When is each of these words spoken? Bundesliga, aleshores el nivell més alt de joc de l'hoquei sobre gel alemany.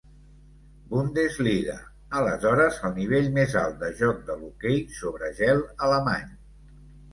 Bundesliga, 0.93 1.75
aleshores 2.21 2.79
el 2.89 2.97
nivell 2.97 3.29
més 3.37 3.55
alt 3.63 3.79
de 3.85 3.93
joc 4.01 4.25
de 4.33 4.41
l'hoquei 4.41 4.83
sobre 5.03 5.33
gel 5.45 5.65
alemany. 5.91 6.37